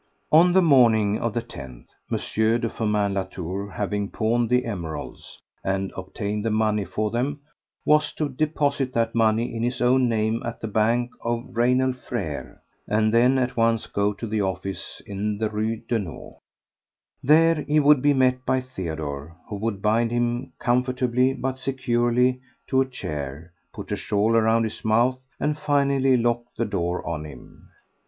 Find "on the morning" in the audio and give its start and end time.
0.31-1.19